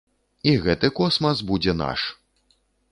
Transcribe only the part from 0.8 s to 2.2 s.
космас будзе наш!